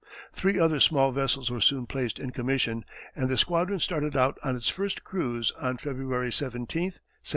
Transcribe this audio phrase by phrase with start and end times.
[0.33, 4.55] Three other small vessels were soon placed in commission, and the squadron started out on
[4.55, 7.29] its first cruise on February 17, 1776.